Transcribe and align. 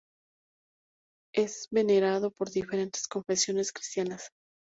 Es 1.31 1.67
venerado 1.69 2.31
por 2.31 2.49
diferentes 2.49 3.07
confesiones 3.07 3.71
cristianas. 3.71 4.31